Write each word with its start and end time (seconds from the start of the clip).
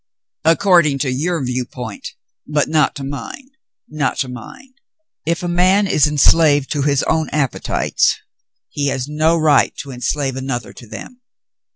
"According 0.43 0.97
to 1.05 1.11
your 1.11 1.43
viewpoint, 1.45 2.15
but 2.47 2.67
not 2.67 2.95
to 2.95 3.03
mine— 3.03 3.49
not 3.87 4.17
to 4.21 4.27
mine. 4.29 4.73
If 5.27 5.43
a 5.43 5.47
man 5.47 5.85
is 5.85 6.07
enslaved 6.07 6.71
to 6.71 6.81
his 6.81 7.03
own 7.03 7.29
appetites, 7.29 8.15
he 8.69 8.87
has 8.87 9.07
no 9.07 9.37
right 9.37 9.75
to 9.83 9.91
enslave 9.91 10.35
another 10.37 10.73
to 10.73 10.87
them." 10.87 11.21